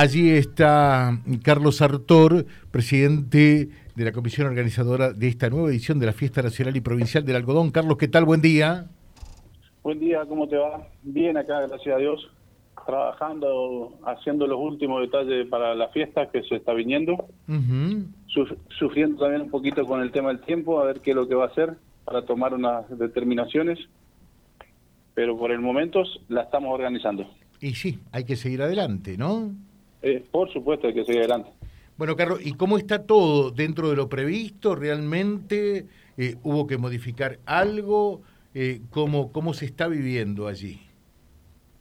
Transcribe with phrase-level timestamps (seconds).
[0.00, 6.12] allí está Carlos Artor, presidente de la comisión organizadora de esta nueva edición de la
[6.12, 7.70] Fiesta Nacional y Provincial del Algodón.
[7.70, 8.24] Carlos, ¿qué tal?
[8.24, 8.86] Buen día.
[9.82, 10.88] Buen día, ¿cómo te va?
[11.02, 12.30] Bien acá, gracias a Dios,
[12.86, 17.28] trabajando, haciendo los últimos detalles para la fiesta que se está viniendo,
[18.78, 21.34] sufriendo también un poquito con el tema del tiempo, a ver qué es lo que
[21.34, 21.76] va a hacer
[22.06, 23.78] para tomar unas determinaciones,
[25.12, 27.26] pero por el momento la estamos organizando.
[27.60, 29.50] Y sí, hay que seguir adelante, ¿no?
[30.02, 31.50] Eh, por supuesto, hay que seguir adelante.
[31.96, 34.74] Bueno, Carlos, ¿y cómo está todo dentro de lo previsto?
[34.74, 35.86] ¿Realmente
[36.16, 38.22] eh, hubo que modificar algo?
[38.54, 40.80] Eh, ¿cómo, ¿Cómo se está viviendo allí?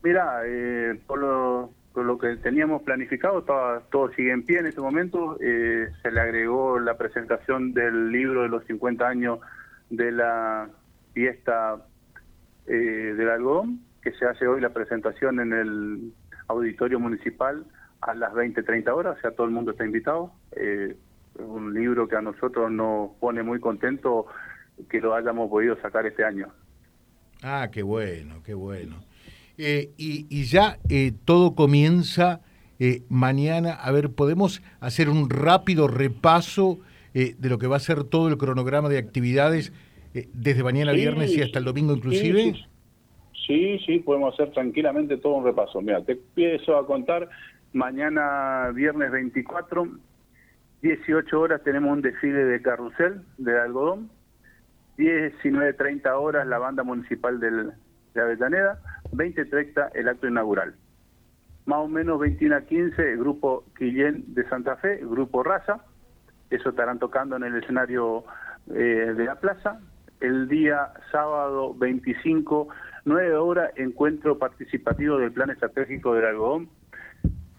[0.03, 4.67] Mira, eh, por, lo, por lo que teníamos planificado, todo, todo sigue en pie en
[4.67, 5.37] este momento.
[5.41, 9.39] Eh, se le agregó la presentación del libro de los 50 años
[9.89, 10.69] de la
[11.13, 11.77] fiesta
[12.67, 12.73] eh,
[13.17, 16.13] del algodón, que se hace hoy la presentación en el
[16.47, 17.65] auditorio municipal
[18.01, 20.31] a las 20, 30 horas, o sea, todo el mundo está invitado.
[20.51, 20.95] Eh,
[21.35, 24.27] es un libro que a nosotros nos pone muy contento
[24.89, 26.47] que lo hayamos podido sacar este año.
[27.41, 28.97] Ah, qué bueno, qué bueno.
[29.57, 32.41] Eh, y, y, ya eh, todo comienza
[32.79, 33.73] eh, mañana.
[33.73, 36.79] A ver, ¿podemos hacer un rápido repaso
[37.11, 39.73] de lo que va a ser todo el cronograma de actividades
[40.31, 42.53] desde mañana sí, viernes y hasta el domingo inclusive?
[42.53, 42.63] Sí,
[43.45, 45.81] sí, sí, podemos hacer tranquilamente todo un repaso.
[45.81, 47.27] Mira, te empiezo a contar.
[47.73, 49.87] Mañana viernes 24,
[50.81, 54.09] 18 horas tenemos un desfile de carrusel de algodón.
[54.97, 57.71] 19.30 horas la banda municipal del,
[58.13, 58.79] de Avellaneda,
[59.13, 60.75] 20.30 el acto inaugural.
[61.65, 65.85] Más o menos 21 a 15 el grupo Quillén de Santa Fe, el grupo Raza,
[66.49, 68.25] eso estarán tocando en el escenario
[68.71, 69.79] eh, de la plaza.
[70.19, 72.67] El día sábado 25,
[73.05, 76.69] 9 horas, encuentro participativo del Plan Estratégico del Algodón,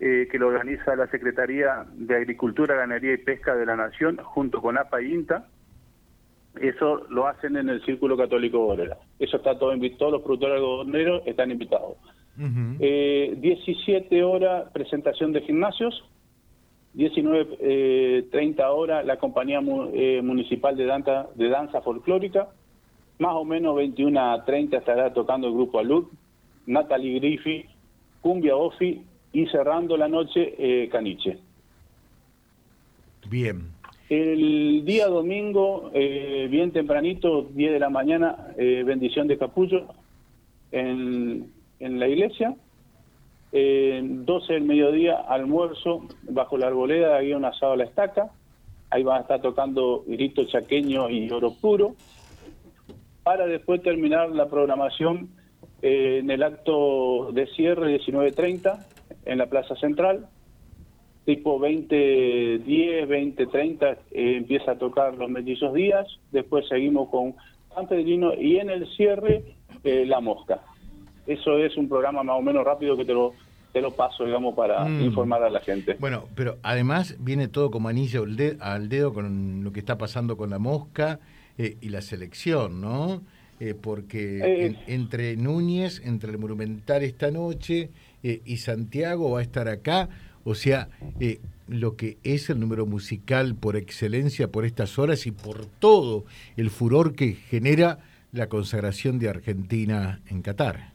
[0.01, 4.61] eh, que lo organiza la Secretaría de Agricultura, Ganadería y Pesca de la Nación, junto
[4.61, 5.47] con APA y INTA
[6.59, 8.99] eso lo hacen en el Círculo Católico Borera.
[9.19, 11.97] Eso está todo invitado, todos los productores algodoneros están invitados.
[12.39, 12.77] Uh -huh.
[12.81, 16.05] eh, 17 horas presentación de gimnasios,
[16.97, 22.49] 19.30 eh, horas la compañía mu eh, municipal de danza, de danza folclórica,
[23.19, 26.07] más o menos 21 a 30 estará tocando el grupo Alud,
[26.67, 27.67] Natalie Griffi,
[28.23, 29.03] Cumbia Ofi
[29.33, 31.39] y cerrando la noche eh, Caniche.
[33.29, 33.71] Bien.
[34.09, 39.87] El día domingo, eh, bien tempranito, 10 de la mañana, eh, bendición de capullo
[40.73, 42.57] en, en la iglesia.
[43.53, 48.31] Eh, 12 del mediodía, almuerzo bajo la arboleda, había un asado a la estaca.
[48.91, 51.95] Ahí van a estar tocando grito chaqueño y oro puro.
[53.23, 55.31] Para después terminar la programación
[55.83, 58.87] eh, en el acto de cierre, 19.30,
[59.25, 60.29] en la Plaza Central
[61.25, 63.97] tipo 20, 10, 20, 30 eh,
[64.37, 67.35] empieza a tocar los mellizos días, después seguimos con
[67.75, 69.45] San Pedrino y en el cierre
[69.85, 70.61] eh, La Mosca.
[71.27, 73.35] Eso es un programa más o menos rápido que te lo,
[73.73, 75.03] te lo paso, digamos, para mm.
[75.03, 75.97] informar a la gente.
[76.01, 78.25] Bueno, pero además viene todo como anillo
[78.61, 81.21] al dedo con lo que está pasando con La Mosca
[81.59, 83.23] eh, y la selección, ¿no?
[83.61, 87.91] Eh, porque en, entre Núñez, entre el Monumental esta noche
[88.23, 90.09] y Santiago va a estar acá
[90.45, 90.89] o sea,
[91.21, 91.39] eh,
[91.69, 96.25] lo que es el número musical por excelencia por estas horas y por todo
[96.57, 97.99] el furor que genera
[98.33, 100.93] la consagración de Argentina en Qatar.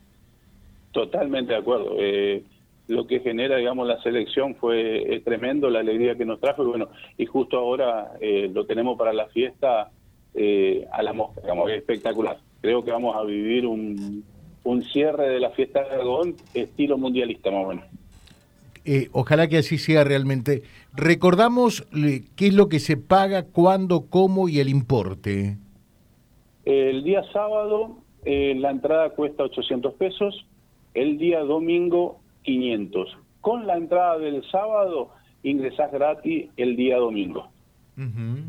[0.92, 1.96] Totalmente de acuerdo.
[2.00, 2.44] Eh,
[2.88, 6.90] lo que genera, digamos, la selección fue tremendo, la alegría que nos trajo, y bueno,
[7.18, 9.92] y justo ahora eh, lo tenemos para la fiesta
[10.34, 12.38] eh, a la mosca, digamos, es espectacular.
[12.66, 14.24] Creo que vamos a vivir un,
[14.64, 17.86] un cierre de la fiesta de Aragón estilo mundialista, más o menos.
[18.86, 20.64] Eh, ojalá que así sea realmente.
[20.96, 21.88] Recordamos
[22.36, 25.58] qué es lo que se paga, cuándo, cómo y el importe.
[26.66, 30.48] El día sábado eh, la entrada cuesta 800 pesos,
[30.96, 33.16] el día domingo 500.
[33.42, 35.12] Con la entrada del sábado
[35.44, 37.48] ingresás gratis el día domingo.
[37.95, 38.44] Uh -huh.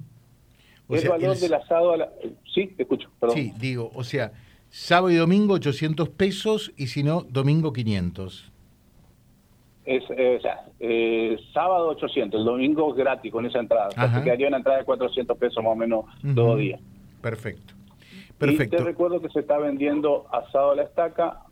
[0.88, 1.40] O el sea, valor el...
[1.40, 1.92] del asado...
[1.92, 2.08] A la...
[2.54, 3.36] Sí, te escucho, perdón.
[3.36, 4.32] Sí, digo, o sea,
[4.70, 8.52] sábado y domingo 800 pesos y si no, domingo 500
[9.86, 13.88] es, eh, o sea, eh, sábado 800, el domingo gratis con esa entrada.
[13.88, 16.34] O sea, quedaría una entrada de 400 pesos más o menos uh -huh.
[16.34, 16.78] todo día.
[17.22, 17.74] Perfecto.
[18.36, 18.76] Perfecto.
[18.76, 21.42] Y te recuerdo que se está vendiendo asado a la estaca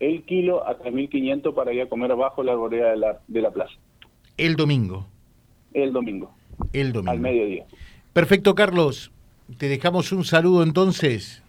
[0.00, 3.50] el kilo a 3.500 para ir a comer abajo la arboleda de la, de la
[3.50, 3.74] plaza.
[4.36, 5.06] El domingo.
[5.74, 6.34] El domingo.
[6.72, 7.12] El domingo.
[7.12, 7.66] Al mediodía.
[8.12, 9.10] Perfecto, Carlos.
[9.56, 11.42] Te dejamos un saludo entonces.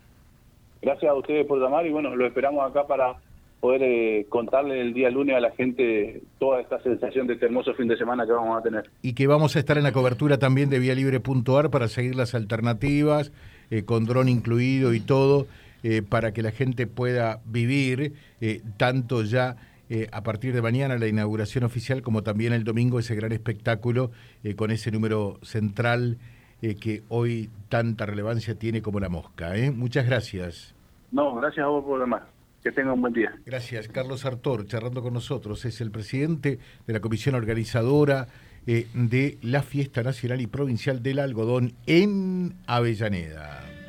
[0.82, 3.16] Gracias a ustedes por llamar y bueno, lo esperamos acá para
[3.60, 7.74] poder eh, contarle el día lunes a la gente toda esta sensación de este hermoso
[7.74, 8.90] fin de semana que vamos a tener.
[9.02, 13.32] Y que vamos a estar en la cobertura también de vialibre.ar para seguir las alternativas,
[13.70, 15.48] eh, con dron incluido y todo,
[15.84, 18.14] eh, para que la gente pueda vivir
[18.78, 19.56] tanto ya
[20.12, 24.12] a partir de mañana la inauguración oficial como también el domingo ese gran espectáculo
[24.56, 26.18] con ese número central
[26.80, 29.54] que hoy tanta relevancia tiene como la mosca.
[29.74, 30.74] Muchas gracias.
[31.12, 32.24] No, gracias a vos por demás.
[32.64, 33.36] Que tenga un buen día.
[33.46, 33.90] Gracias.
[33.90, 38.28] Carlos Artor, charlando con nosotros, es el presidente de la comisión organizadora
[38.66, 43.83] eh, de la Fiesta Nacional y Provincial del Algodón en Avellaneda.